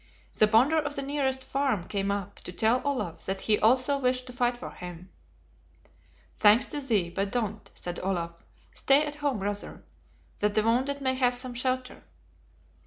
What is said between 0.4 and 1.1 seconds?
Bonder of the